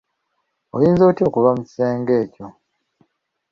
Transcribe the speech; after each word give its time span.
Oyinza 0.75 1.03
otya 1.09 1.25
okuva 1.29 1.49
mu 1.55 1.61
kisenge 1.67 2.13
ekyo? 2.23 2.45